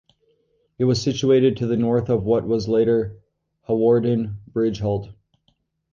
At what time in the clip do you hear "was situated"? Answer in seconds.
0.85-1.57